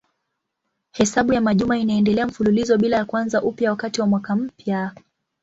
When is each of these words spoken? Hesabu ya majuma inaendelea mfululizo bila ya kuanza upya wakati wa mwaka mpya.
Hesabu 0.91 1.33
ya 1.33 1.41
majuma 1.41 1.77
inaendelea 1.77 2.27
mfululizo 2.27 2.77
bila 2.77 2.97
ya 2.97 3.05
kuanza 3.05 3.41
upya 3.43 3.69
wakati 3.69 4.01
wa 4.01 4.07
mwaka 4.07 4.35
mpya. 4.35 4.91